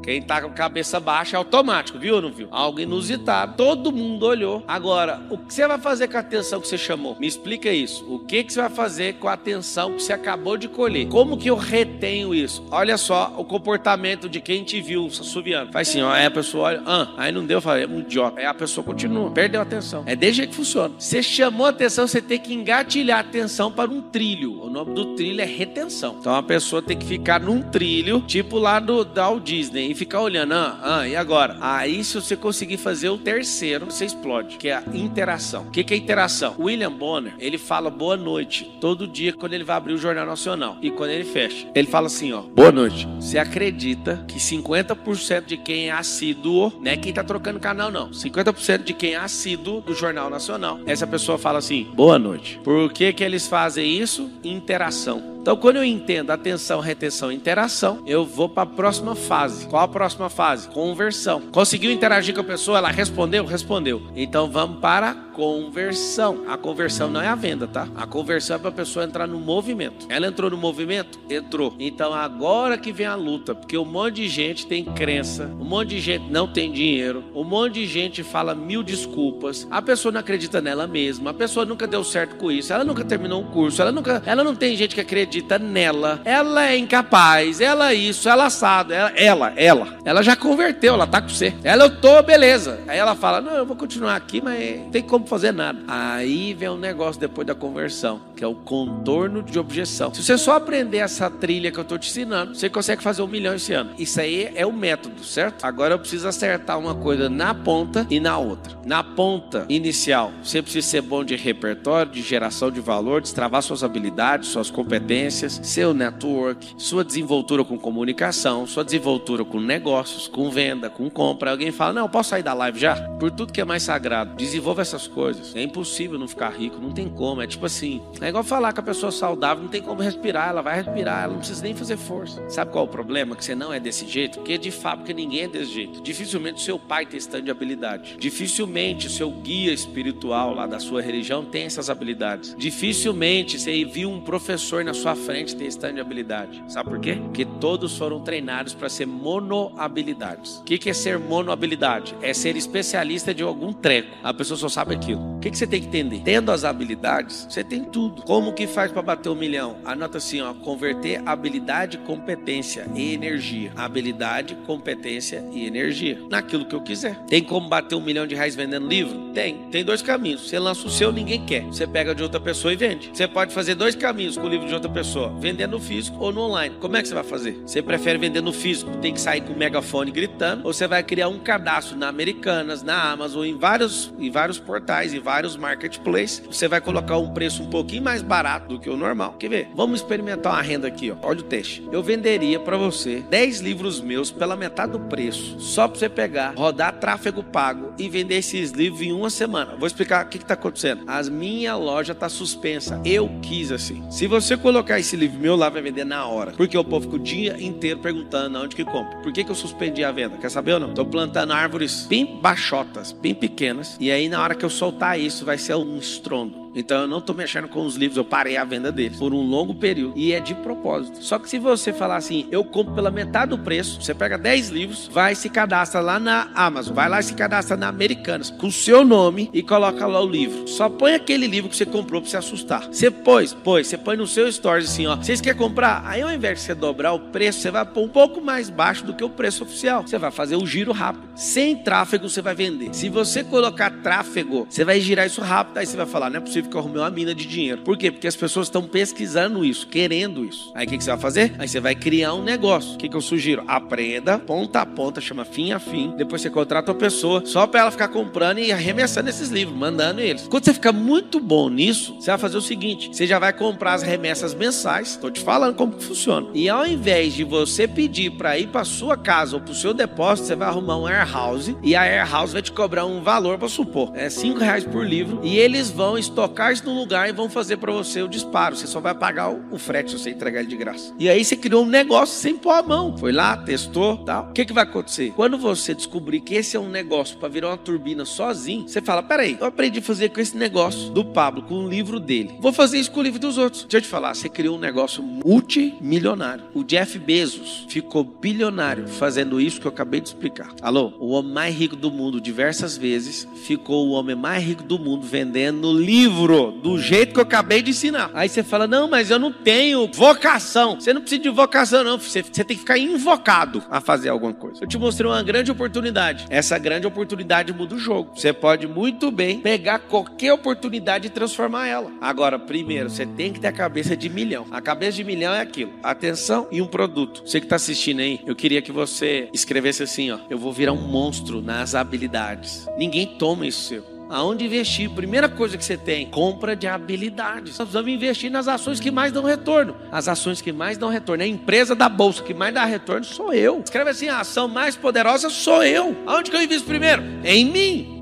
Quem 0.03 0.21
tá 0.21 0.41
com 0.41 0.49
a 0.49 0.51
cabeça 0.51 0.99
baixa 0.99 1.37
é 1.37 1.39
automático, 1.39 1.99
viu 1.99 2.17
ou 2.17 2.23
não 2.23 2.33
viu? 2.33 2.49
Algo 2.51 2.81
inusitado. 2.81 3.55
Todo 3.57 3.93
mundo 3.93 4.27
olhou. 4.27 4.65
Agora, 4.67 5.23
o 5.31 5.39
que 5.39 5.55
você 5.55 5.67
vai 5.67 5.79
fazer 5.79 6.09
com 6.09 6.17
a 6.17 6.21
atenção 6.21 6.61
que 6.61 6.67
você 6.67 6.77
chamou? 6.77 7.17
Me 7.21 7.27
explica 7.27 7.71
isso. 7.71 8.05
O 8.13 8.19
que, 8.19 8.43
que 8.43 8.53
você 8.53 8.61
vai 8.61 8.71
fazer 8.71 9.15
com 9.15 9.29
a 9.29 9.35
atenção 9.35 9.93
que 9.93 10.03
você 10.03 10.13
acabou 10.13 10.57
de 10.57 10.67
colher? 10.67 11.07
Como 11.09 11.37
que 11.37 11.49
eu 11.49 11.57
retenho 11.57 12.35
isso? 12.35 12.67
Olha 12.71 12.99
só 12.99 13.33
o 13.37 13.45
comportamento 13.45 14.29
de 14.29 14.41
quem 14.41 14.65
te 14.65 14.81
viu 14.81 15.09
subiando. 15.11 15.71
Faz 15.73 15.89
assim, 15.89 16.03
ó. 16.03 16.11
Aí 16.11 16.27
a 16.27 16.31
pessoa 16.31 16.65
olha, 16.65 16.83
ah, 16.85 17.09
aí 17.17 17.31
não 17.31 17.45
deu, 17.45 17.61
falei, 17.61 17.85
é 17.85 17.87
um 17.87 18.01
idiota. 18.01 18.41
Aí 18.41 18.47
a 18.47 18.55
pessoa 18.55 18.85
continua, 18.85 19.31
perdeu 19.31 19.61
a 19.61 19.63
atenção. 19.63 20.03
É 20.07 20.33
jeito 20.33 20.51
que 20.51 20.57
funciona. 20.57 20.95
Você 20.99 21.23
chamou 21.23 21.67
a 21.67 21.71
atenção, 21.71 22.09
você 22.09 22.21
tem 22.21 22.41
que 22.41 22.53
engatilhar 22.53 23.19
a 23.19 23.21
atenção 23.21 23.71
para 23.71 23.91
um 23.91 24.01
trilho. 24.01 24.63
O 24.63 24.71
nome 24.71 24.95
do 24.95 25.15
trilho 25.15 25.41
é 25.41 25.45
retenção. 25.45 26.17
Então 26.19 26.35
a 26.35 26.43
pessoa 26.43 26.83
tem 26.83 26.97
que 26.97 27.07
ficar 27.07 27.41
num 27.41 27.63
trilho, 27.63 28.21
tipo 28.23 28.59
lá 28.59 28.81
do 28.81 29.05
da 29.05 29.29
Walt 29.29 29.45
Disney 29.45 29.92
e 29.93 29.95
ficar 29.95 30.23
olhando, 30.23 30.55
ah, 30.55 30.79
ah, 30.83 31.09
e 31.09 31.15
agora? 31.15 31.57
Aí, 31.61 32.03
se 32.03 32.15
você 32.15 32.35
conseguir 32.35 32.79
fazer 32.79 33.11
o 33.11 33.19
terceiro, 33.19 33.85
você 33.85 34.07
explode, 34.07 34.57
que 34.57 34.69
é 34.69 34.77
a 34.77 34.83
interação. 34.95 35.65
O 35.65 35.71
que, 35.71 35.85
que 35.85 35.93
é 35.93 35.97
interação? 35.99 36.55
William 36.59 36.91
Bonner, 36.91 37.35
ele 37.39 37.59
fala 37.59 37.91
boa 37.91 38.17
noite 38.17 38.65
todo 38.81 39.07
dia 39.07 39.35
quando 39.35 39.53
ele 39.53 39.65
vai 39.65 39.77
abrir 39.77 39.93
o 39.93 39.99
Jornal 39.99 40.25
Nacional 40.25 40.79
e 40.81 40.91
quando 40.91 41.11
ele 41.11 41.25
fecha. 41.25 41.67
Ele 41.75 41.87
fala 41.87 42.07
assim, 42.07 42.33
ó, 42.33 42.41
boa 42.41 42.73
noite. 42.73 43.07
Você 43.21 43.37
acredita 43.37 44.25
que 44.27 44.39
50% 44.39 45.45
de 45.45 45.59
quem 45.59 45.89
é 45.89 45.93
assíduo, 45.93 46.73
não 46.81 46.91
é 46.91 46.97
quem 46.97 47.13
tá 47.13 47.23
trocando 47.23 47.61
canal, 47.61 47.91
não. 47.91 48.11
50% 48.11 48.85
de 48.85 48.95
quem 48.95 49.13
é 49.13 49.19
assíduo 49.19 49.83
do 49.83 49.95
Jornal 49.95 50.31
Nacional, 50.31 50.81
essa 50.87 51.07
pessoa 51.07 51.37
fala 51.37 51.59
assim, 51.59 51.85
boa 51.95 52.19
noite. 52.19 52.59
Por 52.65 52.91
que 52.91 53.13
que 53.13 53.23
eles 53.23 53.47
fazem 53.47 53.99
isso? 53.99 54.31
Interação. 54.43 55.32
Então, 55.43 55.57
quando 55.57 55.79
eu 55.79 55.85
entendo 55.85 56.31
atenção, 56.31 56.79
retenção 56.79 57.33
e 57.33 57.35
interação, 57.35 58.05
eu 58.07 58.25
vou 58.25 58.49
para 58.49 58.63
a 58.63 58.67
próxima 58.67 59.17
fase. 59.17 59.67
Qual 59.67 59.83
a 59.83 59.89
próxima 59.89 60.31
fase? 60.31 60.69
Conversão. 60.69 61.41
Conseguiu 61.51 61.91
interagir 61.91 62.33
com 62.33 62.43
a 62.43 62.45
pessoa? 62.45 62.79
Ela 62.79 62.91
respondeu? 62.91 63.45
Respondeu. 63.45 64.01
Então, 64.15 64.49
vamos 64.49 64.79
para 64.79 65.13
conversão. 65.33 66.45
A 66.49 66.57
conversão 66.57 67.11
não 67.11 67.21
é 67.21 67.29
a 67.29 67.35
venda, 67.35 67.67
tá? 67.67 67.89
A 67.97 68.07
conversão 68.07 68.57
é 68.57 68.59
para 68.59 68.69
a 68.69 68.73
pessoa 68.73 69.05
entrar 69.05 69.27
no 69.27 69.39
movimento. 69.39 70.07
Ela 70.09 70.27
entrou 70.27 70.51
no 70.51 70.57
movimento? 70.57 71.19
Entrou. 71.29 71.75
Então 71.79 72.13
agora 72.13 72.79
que 72.79 72.93
vem 72.93 73.07
a 73.07 73.15
luta, 73.15 73.55
porque 73.55 73.77
um 73.77 73.85
monte 73.85 74.17
de 74.17 74.29
gente 74.29 74.67
tem 74.67 74.85
crença, 74.85 75.51
um 75.59 75.65
monte 75.65 75.91
de 75.91 76.01
gente 76.01 76.31
não 76.31 76.47
tem 76.47 76.71
dinheiro, 76.71 77.25
um 77.35 77.45
monte 77.45 77.75
de 77.75 77.87
gente 77.87 78.23
fala 78.23 78.55
mil 78.55 78.83
desculpas, 78.83 79.67
a 79.71 79.81
pessoa 79.81 80.13
não 80.13 80.21
acredita 80.21 80.61
nela 80.61 80.87
mesma, 80.87 81.31
a 81.31 81.35
pessoa 81.35 81.65
nunca 81.65 81.87
deu 81.87 82.05
certo 82.05 82.37
com 82.37 82.51
isso, 82.51 82.73
ela 82.73 82.85
nunca 82.85 83.05
terminou 83.05 83.41
um 83.41 83.47
curso, 83.47 83.81
ela 83.81 83.93
nunca, 83.93 84.23
ela 84.27 84.45
não 84.45 84.55
tem 84.55 84.77
gente 84.77 84.95
que 84.95 85.01
acredita 85.01 85.59
nela, 85.59 86.21
ela 86.25 86.67
é 86.67 86.77
incapaz, 86.77 87.61
ela 87.61 87.93
é 87.93 87.95
isso, 87.95 88.29
ela 88.29 88.45
é 88.45 88.47
assado, 88.47 88.93
ela, 88.93 89.13
ela, 89.17 89.53
ela, 89.57 89.99
ela 90.05 90.23
já 90.23 90.37
converteu, 90.37 90.95
ela 90.95 91.07
tá 91.07 91.21
com 91.21 91.29
você. 91.29 91.55
Ela 91.65 91.85
eu 91.85 92.01
tô, 92.01 92.23
beleza. 92.23 92.81
Aí 92.87 92.99
ela 92.99 93.15
fala: 93.15 93.41
"Não, 93.41 93.53
eu 93.53 93.67
vou 93.67 93.77
continuar 93.77 94.17
aqui, 94.17 94.41
mas 94.41 94.81
tem 94.91 95.03
como 95.03 95.22
fazer 95.29 95.53
nada". 95.53 95.79
Aí 95.89 96.55
vem 96.55 96.69
um 96.69 96.79
negócio 96.79 97.21
depois 97.21 97.47
da 97.47 97.55
conversão, 97.55 98.21
que 98.37 98.45
é 98.45 98.47
o 98.47 98.55
contorno 98.55 99.43
de 99.43 99.59
objeção. 99.59 100.13
Se 100.13 100.23
você 100.23 100.37
só 100.39 100.57
aprender 100.57 100.99
essa 100.99 101.31
trilha 101.31 101.71
que 101.71 101.79
eu 101.79 101.83
estou 101.83 101.99
te 101.99 102.09
ensinando, 102.09 102.55
você 102.55 102.69
consegue 102.69 103.03
fazer 103.03 103.23
um 103.23 103.27
milhão 103.27 103.55
esse 103.55 103.73
ano. 103.73 103.91
Isso 103.99 104.21
aí 104.21 104.51
é 104.55 104.67
o 104.67 104.73
método, 104.73 105.23
certo? 105.25 105.65
Agora 105.65 105.95
eu 105.95 105.99
preciso 105.99 106.27
acertar 106.29 106.79
uma 106.79 106.95
coisa 106.95 107.29
na 107.29 107.55
ponta 107.55 108.07
e 108.11 108.21
na 108.21 108.39
outra. 108.39 108.77
Na 108.85 109.03
ponta 109.03 109.65
inicial, 109.69 110.33
você 110.43 110.61
precisa 110.61 110.87
ser 110.87 111.03
bom 111.03 111.25
de 111.25 111.37
repertório, 111.37 112.11
de 112.11 112.23
geração 112.23 112.71
de 112.71 112.81
valor, 112.81 113.21
destravar 113.21 113.63
suas 113.63 113.85
habilidades, 113.85 114.49
suas 114.49 114.71
competências, 114.71 115.61
seu 115.63 115.95
network, 115.95 116.75
sua 116.77 117.05
desenvoltura 117.05 117.65
com 117.65 117.79
comunicação, 117.79 118.67
sua 118.67 118.85
desenvoltura 118.85 119.45
com 119.45 119.61
negócios, 119.61 120.29
com 120.29 120.51
venda, 120.51 120.91
com 120.91 121.09
compra. 121.09 121.51
Alguém 121.51 121.71
fala: 121.71 121.93
Não, 121.93 122.09
posso 122.09 122.31
sair 122.31 122.43
da 122.43 122.55
live 122.55 122.79
já? 122.79 122.97
Por 123.19 123.31
tudo 123.31 123.53
que 123.53 123.61
é 123.61 123.65
mais 123.65 123.83
sagrado, 123.83 124.35
desenvolva 124.35 124.83
essas 124.83 125.07
coisas. 125.13 125.55
É 125.55 125.63
impossível 125.63 126.19
não 126.19 126.29
ficar 126.29 126.51
rico, 126.51 126.81
não 126.81 126.93
tem 126.93 127.09
como. 127.09 127.41
É 127.41 127.47
tipo 127.47 127.67
assim: 127.67 128.03
é 128.21 128.29
igual 128.29 128.43
falar 128.45 128.73
que 128.73 128.81
a 128.81 128.83
pessoa 128.83 129.13
saudável 129.13 129.63
não 129.63 129.71
tem 129.71 129.83
como 129.83 130.03
respirar, 130.03 130.49
ela 130.49 130.63
vai 130.63 130.83
respirar, 130.83 131.25
ela 131.25 131.33
não 131.33 131.39
precisa 131.39 131.63
nem 131.63 131.75
fazer 131.75 131.97
força. 131.97 132.43
Sabe 132.49 132.73
qual 132.73 132.85
é 132.85 132.89
o 132.89 132.91
problema? 132.91 133.37
Que 133.37 133.45
você 133.45 133.55
não 133.55 133.73
é 133.73 133.79
desse 133.79 134.07
jeito? 134.07 134.39
Porque 134.39 134.59
de 134.59 134.71
fábrica 134.71 135.13
ninguém 135.13 135.43
é 135.43 135.49
desse 135.49 135.73
jeito. 135.73 136.03
Dificilmente 136.03 136.61
o 136.61 136.65
seu 136.65 136.79
pai 136.79 137.07
tem 137.07 137.19
esse 137.19 137.29
tanto 137.29 137.45
de 137.45 137.51
habilidade. 137.51 138.17
Dificilmente 138.19 139.07
o 139.07 139.11
seu 139.11 139.31
guia 139.31 139.73
espiritual 139.73 140.55
lá 140.55 140.67
da 140.67 140.79
sua 140.79 141.03
religião 141.03 141.45
tem 141.45 141.65
essas 141.65 141.91
habilidades. 141.91 142.55
Dificilmente 142.59 143.59
você 143.59 143.85
viu 143.85 144.11
um 144.11 144.21
professor 144.21 144.85
na 144.85 144.95
sua 144.95 145.15
frente 145.15 145.55
ter 145.55 145.67
esse 145.67 145.79
tanto 145.79 145.95
de 145.95 146.01
habilidade. 146.01 146.63
Sabe 146.69 146.91
por 146.91 147.01
quê? 147.01 147.15
Porque 147.15 147.45
todos 147.45 147.97
foram 147.97 148.21
treinados 148.21 148.75
para 148.75 148.89
ser 148.89 149.07
monohabilidades. 149.07 150.59
O 150.59 150.65
que, 150.65 150.79
que 150.79 150.91
é 150.91 150.95
ser 150.95 151.19
monohabilidade? 151.19 152.15
É 152.23 152.33
ser 152.33 152.57
especialista 152.57 153.35
de 153.35 153.43
algum 153.43 153.73
treco. 153.73 154.11
A 154.23 154.33
pessoa 154.33 154.57
só 154.59 154.69
sabe 154.69 154.95
aquilo. 155.03 155.37
O 155.37 155.41
que, 155.43 155.51
que 155.51 155.59
você 155.59 155.67
tem 155.67 155.81
que 155.81 155.89
entender? 155.89 156.23
Tendo 156.25 156.53
as 156.53 156.65
habilidades, 156.65 157.47
você 157.51 157.65
tem 157.65 157.83
tudo. 157.83 158.23
Como 158.23 158.53
que 158.53 158.67
faz 158.67 158.93
para 158.93 159.03
bater 159.03 159.29
um 159.29 159.35
milhão? 159.35 159.77
Anota 159.85 160.19
assim, 160.19 160.41
ó, 160.41 160.55
converter 160.55 161.21
habilidade, 161.27 161.99
competência 161.99 162.87
e 162.95 163.13
energia. 163.13 163.73
Habilidade, 163.77 164.57
competência 164.67 165.45
e 165.53 165.67
energia. 165.67 166.19
Naquilo 166.31 166.65
que 166.65 166.75
eu 166.75 166.81
quiser. 166.81 167.17
Tem 167.27 167.43
como 167.43 167.69
bater 167.69 167.97
um 167.97 168.01
milhão 168.01 168.27
de 168.27 168.37
reais 168.37 168.55
vendendo 168.55 168.87
livro? 168.87 169.33
Tem. 169.35 169.69
Tem 169.71 169.85
dois 169.85 170.01
caminhos. 170.01 170.49
Você 170.49 170.59
lança 170.59 170.87
o 170.87 170.91
seu, 170.91 171.11
ninguém 171.11 171.45
quer. 171.45 171.65
Você 171.65 171.87
pega 171.87 172.15
de 172.15 172.23
outra 172.23 172.39
pessoa 172.39 172.73
e 172.73 172.77
vende. 172.77 173.11
Você 173.13 173.27
pode 173.27 173.53
fazer 173.53 173.75
dois 173.75 173.97
caminhos 173.97 174.37
com 174.37 174.47
o 174.47 174.49
livro 174.49 174.69
de 174.69 174.75
outra 174.75 174.91
pessoa: 174.91 175.35
vender 175.41 175.67
no 175.67 175.81
físico 175.81 176.19
ou 176.21 176.33
no 176.33 176.43
online. 176.43 176.77
Como 176.81 176.97
é 176.97 177.03
que 177.03 177.09
você 177.09 177.15
vai 177.15 177.25
fazer? 177.25 177.61
Você 177.67 177.83
prefere 177.83 178.19
vender 178.19 178.41
no 178.41 178.53
físico? 178.53 178.97
Tem 178.99 179.13
que 179.13 179.21
sair 179.21 179.41
com 179.41 179.53
o 179.53 179.59
megafone 179.59 180.13
gritando? 180.13 180.65
Ou 180.65 180.73
você 180.73 180.87
vai 180.87 181.03
criar 181.03 181.29
um 181.29 181.41
cadastro 181.41 181.97
na 181.97 182.09
Americanas, 182.09 182.83
na 182.83 183.11
Amazon, 183.11 183.45
em 183.45 183.59
vários, 183.59 184.13
em 184.19 184.31
vários 184.31 184.61
portais 184.61 184.92
portais, 184.93 185.15
em 185.15 185.21
vários 185.21 185.57
marketplaces. 185.57 186.43
Você 186.47 186.69
vai 186.69 186.81
colocar 186.81 187.17
um 187.17 187.33
preço 187.33 187.63
um 187.63 187.71
pouquinho 187.71 188.03
mais 188.03 188.21
barato 188.21 188.69
do 188.69 188.79
que 188.79 188.91
o 188.91 188.97
normal. 188.97 189.35
Quer 189.39 189.49
ver? 189.49 189.69
Vamos 189.75 190.01
experimentar 190.01 190.53
uma 190.53 190.63
renda 190.63 190.87
aqui, 190.87 191.11
ó. 191.11 191.17
Olha 191.23 191.41
o 191.41 191.43
teste. 191.43 191.89
Eu 191.91 192.03
venderia 192.03 192.61
para 192.61 192.77
você 192.77 193.25
10 193.31 193.61
livros 193.61 194.01
meus 194.01 194.31
pela 194.31 194.55
metade 194.55 194.93
do 194.93 195.01
preço, 195.01 195.59
só 195.59 195.89
para 195.89 195.99
você 195.99 196.09
pegar, 196.09 196.55
rodar 196.55 196.93
tráfego 196.99 197.43
pago 197.43 197.95
e 197.99 198.09
vender 198.09 198.37
esses 198.37 198.71
livros 198.73 199.03
em 199.03 199.13
uma 199.13 199.31
semana. 199.31 199.77
Vou 199.77 199.87
explicar 199.87 200.27
o 200.27 200.29
que 200.29 200.37
está 200.37 200.55
acontecendo. 200.55 201.05
As 201.07 201.29
minha 201.29 201.75
loja 201.75 202.15
tá 202.15 202.29
suspensa. 202.29 203.01
Eu 203.05 203.31
quis 203.41 203.73
assim. 203.73 204.03
Se 204.11 204.27
você 204.27 204.57
colocar 204.57 204.99
esse 204.99 205.17
livro 205.17 205.39
meu 205.39 205.57
lá, 205.57 205.71
vai 205.71 205.81
vender 205.81 206.05
na 206.05 206.27
hora. 206.27 206.53
Porque 206.53 206.77
o 206.77 206.85
povo 206.85 207.07
fica 207.07 207.17
o 207.17 207.19
dia 207.19 207.57
inteiro 207.63 208.01
perguntando 208.01 208.59
onde 208.59 208.77
que 208.77 208.85
compra. 208.85 209.19
Por 209.19 209.33
que, 209.33 209.45
que 209.45 209.51
eu 209.51 209.55
suspendi 209.55 210.05
a 210.05 210.13
venda? 210.13 210.37
Quer 210.37 210.51
saber 210.51 210.75
ou 210.75 210.81
não? 210.81 210.93
Tô 210.93 211.05
plantando 211.05 211.53
árvores 211.53 212.07
bem 212.07 212.39
baixotas, 212.41 213.13
bem 213.13 213.35
pequenas. 213.35 213.97
E 213.99 214.11
aí, 214.11 214.29
na 214.29 214.43
hora 214.43 214.55
que 214.55 214.65
eu 214.65 214.71
soltar 214.83 215.17
isso, 215.17 215.45
vai 215.45 215.57
ser 215.57 215.77
um 215.77 215.97
estrondo. 215.97 216.62
Então 216.75 217.03
eu 217.03 217.09
não 217.09 217.19
estou 217.19 217.35
mexendo 217.35 217.69
com 217.69 217.85
os 217.85 217.97
livros, 217.97 218.17
eu 218.17 218.25
parei 218.25 218.57
a 218.57 218.65
venda 218.65 218.91
deles 218.91 219.19
por 219.19 219.35
um 219.35 219.43
longo 219.43 219.75
período. 219.75 220.15
E 220.17 220.33
é 220.33 220.41
de 220.41 220.55
propósito. 220.55 221.23
Só 221.23 221.39
que 221.39 221.49
se 221.49 221.59
você 221.59 221.93
falar 221.93 222.17
assim, 222.17 222.47
eu 222.51 222.65
compro 222.65 222.95
pela 222.95 223.11
metade 223.11 223.51
do 223.51 223.59
preço, 223.59 224.01
você 224.01 224.15
pega 224.15 224.39
10 224.39 224.69
livros, 224.71 225.09
vai 225.13 225.35
se 225.35 225.49
cadastra 225.49 226.01
lá 226.01 226.19
na 226.19 226.51
Amazon, 226.55 226.95
vai 226.95 227.09
lá 227.09 227.21
e 227.21 227.25
se 227.25 227.35
cadastra 227.35 227.77
na 227.77 227.89
Americanas, 227.89 228.51
com 228.51 228.69
o 228.69 228.73
seu 228.73 229.05
nome 229.05 229.51
e 229.53 229.63
coloca 229.63 230.07
lá 230.07 230.21
o 230.21 230.27
livro. 230.27 230.67
Só 230.69 230.89
põe 230.89 231.15
aquele 231.15 231.47
livro 231.47 231.69
que 231.69 231.77
você 231.77 231.87
comprou 231.87 232.21
para 232.21 232.31
se 232.31 232.37
assustar. 232.37 232.87
Você 232.87 233.11
pôs, 233.11 233.53
pôs, 233.53 233.87
você 233.87 233.99
põe 233.99 234.17
no 234.17 234.27
seu 234.27 234.51
stories 234.51 234.91
assim, 234.91 235.07
ó. 235.07 235.17
Vocês 235.17 235.41
querem 235.41 235.59
comprar? 235.59 236.03
Aí 236.07 236.23
ao 236.23 236.33
invés 236.33 236.59
de 236.59 236.65
você 236.65 236.75
dobrar 236.75 237.13
o 237.13 237.21
preço, 237.21 237.61
você 237.61 237.71
vai 237.71 237.85
pôr 237.85 238.05
um 238.05 238.09
pouco 238.09 238.41
mais 238.41 238.71
baixo 238.71 239.05
do 239.05 239.15
que 239.15 239.25
o 239.25 239.31
preço 239.31 239.65
oficial. 239.65 240.03
Você 240.03 240.19
vai 240.19 240.31
fazer 240.31 240.57
o 240.57 240.67
giro 240.67 240.93
rápido. 240.93 241.29
Sem 241.35 241.77
tráfego 241.77 242.29
você 242.29 242.41
vai 242.41 242.55
vender. 242.55 242.95
Se 242.95 243.09
você 243.09 243.45
colocar 243.45 243.91
tráfego, 244.03 244.67
você 244.69 244.85
vai 244.85 245.01
girar 245.01 245.27
isso 245.27 245.41
rápido, 245.41 245.79
aí 245.79 245.87
você 245.87 245.97
vai 245.97 246.07
falar, 246.07 246.31
não 246.31 246.39
é 246.39 246.41
possível 246.41 246.62
possível 246.63 246.71
que 246.71 246.77
eu 246.77 246.81
arrumei 246.81 247.03
uma 247.03 247.11
mina 247.11 247.35
de 247.35 247.47
dinheiro. 247.47 247.83
Por 247.83 247.97
quê? 247.97 248.11
Porque 248.11 248.27
as 248.27 248.37
pessoas 248.37 248.69
estão 248.69 248.83
pesquisando 248.83 249.65
isso, 249.65 249.87
querendo 249.87 250.45
isso. 250.45 250.71
Aí 250.75 250.87
o 250.87 250.89
que, 250.89 250.99
que, 250.99 251.05
você 251.05 251.11
vai 251.11 251.19
fazer? 251.19 251.55
Aí 251.59 251.69
você 251.69 251.81
vai 251.81 251.95
criar 251.95 252.35
um 252.35 252.43
negócio. 252.43 252.95
O 252.95 252.99
que, 252.99 253.09
que 253.09 253.17
eu 253.17 253.21
sugiro? 253.21 253.65
Aprenda, 253.67 254.39
ponta 254.39 254.81
a 254.81 254.87
ponta, 254.87 255.21
chama 255.21 255.45
fim 255.45 255.73
a 255.73 255.79
fim. 255.79 256.15
Depois 256.17 256.43
você 256.43 256.51
contrata 256.51 256.93
uma 256.93 256.99
pessoa 256.99 257.43
só 257.45 257.67
para 257.67 257.81
ela 257.81 257.91
ficar 257.91 258.09
comprando 258.09 258.59
e 258.59 258.73
arremessando 258.73 259.29
esses 259.29 259.51
livros, 259.51 259.77
mandando 259.77 260.21
eles. 260.21 260.47
Quando 260.49 260.65
você 260.65 260.75
ficar 260.75 260.93
muito 260.93 261.41
bom 261.41 261.69
nisso, 261.69 262.15
você 262.15 262.31
vai 262.31 262.39
fazer 262.39 262.57
o 262.57 262.63
seguinte: 262.63 263.09
você 263.13 263.27
já 263.27 263.39
vai 263.39 263.53
comprar 263.53 263.95
as 263.95 264.03
remessas 264.03 264.55
mensais. 264.55 265.11
Estou 265.11 265.31
te 265.31 265.41
falando 265.41 265.75
como 265.75 265.93
que 265.93 266.05
funciona. 266.05 266.49
E 266.55 266.69
ao 266.69 266.87
invés 266.87 267.35
de 267.35 267.45
você 267.45 267.87
pedir 267.87 268.31
para 268.31 268.59
ir 268.59 268.69
para 268.69 268.85
sua 268.85 269.17
casa 269.17 269.57
ou 269.57 269.63
para 269.63 269.73
o 269.73 269.75
seu 269.75 269.93
depósito, 269.93 270.49
você 270.49 270.57
vai 270.57 270.69
arrumar 270.69 270.97
um 270.97 271.03
warehouse 271.03 271.77
e 271.83 271.95
a 271.95 272.01
warehouse 272.01 272.53
vai 272.53 272.63
te 272.63 272.73
cobrar 272.73 273.05
um 273.05 273.23
valor, 273.23 273.59
para 273.59 273.69
supor, 273.69 274.13
é 274.15 274.29
cinco 274.31 274.61
reais 274.61 274.85
por 274.85 275.07
livro 275.07 275.41
e 275.43 275.57
eles 275.57 275.91
vão 275.91 276.19
estocar 276.19 276.52
isso 276.73 276.85
no 276.85 276.95
lugar 276.99 277.29
e 277.29 277.33
vão 277.33 277.49
fazer 277.49 277.77
para 277.77 277.93
você 277.93 278.23
o 278.23 278.29
disparo. 278.29 278.77
Você 278.77 278.87
só 278.87 279.01
vai 279.01 279.15
pagar 279.15 279.51
o, 279.51 279.79
frete 279.79 280.11
se 280.11 280.19
você 280.19 280.31
entregar 280.31 280.61
ele 280.61 280.69
de 280.69 280.77
graça. 280.77 281.15
E 281.19 281.29
aí 281.29 281.45
você 281.45 281.57
criou 281.57 281.85
um 281.85 281.89
negócio 281.89 282.37
sem 282.37 282.57
pôr 282.57 282.73
a 282.73 282.83
mão. 282.83 283.17
Foi 283.17 283.33
lá, 283.33 283.57
testou, 283.57 284.19
tal. 284.19 284.51
O 284.51 284.53
que, 284.53 284.65
que 284.65 284.73
vai 284.73 284.85
acontecer? 284.85 285.33
Quando 285.35 285.59
você 285.59 285.95
descobrir 285.95 286.41
que 286.41 286.55
esse 286.55 286.77
é 286.77 286.81
um 286.81 286.89
negócio 286.89 287.39
para 287.39 287.49
virar 287.49 287.69
uma 287.69 287.77
turbina 287.77 288.25
sozinho, 288.25 288.89
você 288.89 289.01
fala: 289.01 289.23
peraí, 289.23 289.57
eu 289.61 289.67
aprendi 289.67 289.99
a 289.99 290.03
fazer 290.03 290.29
com 290.29 290.41
esse 290.41 290.57
negócio 290.57 291.11
do 291.11 291.25
Pablo, 291.25 291.63
com 291.63 291.85
o 291.85 291.89
livro 291.89 292.21
dele. 292.21 292.57
Vou 292.61 292.73
fazer 292.73 292.99
isso 292.99 293.11
com 293.11 293.21
o 293.21 293.23
livro 293.23 293.39
dos 293.39 293.59
outros. 293.59 293.83
Deixa 293.83 293.99
eu 293.99 294.03
te 294.03 294.09
falar, 294.09 294.35
você 294.35 294.49
criou 294.49 294.77
um 294.77 294.81
negócio 294.81 295.23
multimilionário. 295.23 296.65
O 296.75 296.85
Jeff 296.85 297.19
Bezos 297.19 297.87
ficou 297.89 298.25
bilionário 298.25 299.09
fazendo 299.09 299.61
isso 299.61 299.81
que 299.81 299.87
eu 299.87 299.91
acabei 299.91 300.21
de 300.21 300.29
explicar. 300.29 300.73
Alô? 300.81 301.13
O 301.19 301.31
homem 301.31 301.53
mais 301.53 301.75
rico 301.75 301.97
do 301.97 302.11
mundo, 302.11 302.41
diversas 302.41 302.97
vezes, 302.97 303.49
ficou 303.65 304.09
o 304.09 304.13
homem 304.13 304.37
mais 304.37 304.63
rico 304.63 304.83
do 304.83 304.99
mundo 304.99 305.27
vendendo 305.27 305.93
livro 305.93 306.42
do 306.47 306.99
jeito 306.99 307.35
que 307.35 307.39
eu 307.39 307.43
acabei 307.43 307.83
de 307.83 307.91
ensinar. 307.91 308.31
Aí 308.35 308.49
você 308.49 308.63
fala: 308.63 308.87
não, 308.87 309.09
mas 309.09 309.31
eu 309.31 309.39
não 309.39 309.53
tenho 309.53 310.11
vocação. 310.13 311.01
Você 311.01 311.13
não 311.13 311.21
precisa 311.21 311.43
de 311.43 311.49
vocação, 311.49 312.05
não. 312.05 312.19
Você, 312.19 312.43
você 312.43 312.65
tem 312.65 312.77
que 312.77 312.83
ficar 312.83 312.99
invocado 312.99 313.83
a 313.91 314.01
fazer 314.01 314.29
alguma 314.29 314.53
coisa. 314.53 314.83
Eu 314.83 314.89
te 314.89 314.99
mostrei 314.99 315.31
uma 315.31 315.43
grande 315.43 315.71
oportunidade. 315.71 316.47
Essa 316.51 316.79
grande 316.79 317.07
oportunidade 317.07 317.73
muda 317.73 317.95
o 317.95 317.99
jogo. 317.99 318.33
Você 318.35 318.53
pode 318.53 318.87
muito 318.87 319.31
bem 319.31 319.61
pegar 319.61 320.01
qualquer 320.01 320.53
oportunidade 320.53 321.27
e 321.27 321.31
transformar 321.31 321.87
ela. 321.87 322.11
Agora, 322.21 322.59
primeiro, 322.59 323.11
você 323.11 323.27
tem 323.27 323.53
que 323.53 323.61
ter 323.61 323.69
a 323.69 323.73
cabeça 323.73 324.17
de 324.17 324.29
milhão. 324.29 324.67
A 324.71 324.81
cabeça 324.81 325.13
de 325.13 325.25
milhão 325.25 325.55
é 325.55 325.61
aquilo: 325.61 325.93
atenção 326.03 326.67
e 326.71 326.81
um 326.81 326.87
produto. 326.87 327.43
Você 327.47 327.61
que 327.61 327.67
está 327.67 327.77
assistindo 327.77 328.21
aí, 328.21 328.41
eu 328.47 328.57
queria 328.57 328.83
que 328.83 328.93
você 328.93 329.49
escrevesse 329.53 330.03
assim: 330.03 330.31
ó, 330.31 330.39
eu 330.49 330.59
vou 330.59 330.73
virar 330.73 330.93
um 330.93 331.09
monstro 331.09 331.61
nas 331.61 331.95
habilidades. 331.95 332.87
Ninguém 332.97 333.27
toma 333.27 333.67
isso 333.67 333.83
seu 333.89 334.12
aonde 334.33 334.65
investir. 334.65 335.11
Primeira 335.11 335.49
coisa 335.49 335.77
que 335.77 335.85
você 335.85 335.97
tem, 335.97 336.27
compra 336.31 336.75
de 336.75 336.87
habilidades. 336.87 337.79
Nós 337.79 337.89
precisamos 337.89 338.11
investir 338.11 338.51
nas 338.51 338.67
ações 338.67 338.99
que 338.99 339.11
mais 339.11 339.31
dão 339.31 339.45
retorno. 339.45 339.95
As 340.11 340.27
ações 340.27 340.61
que 340.61 340.73
mais 340.73 340.97
dão 340.97 341.09
retorno. 341.09 341.45
A 341.45 341.47
empresa 341.47 341.95
da 341.95 342.09
bolsa 342.09 342.43
que 342.43 342.55
mais 342.55 342.75
dá 342.75 342.85
retorno 342.85 343.25
sou 343.25 343.53
eu. 343.53 343.81
Escreve 343.85 344.11
assim: 344.11 344.29
a 344.29 344.41
ação 344.41 344.67
mais 344.67 344.97
poderosa 344.97 345.51
sou 345.51 345.85
eu. 345.85 346.17
Aonde 346.27 346.51
que 346.51 346.57
eu 346.57 346.63
invisto 346.63 346.87
primeiro? 346.89 347.23
Em 347.45 347.65
mim. 347.65 348.22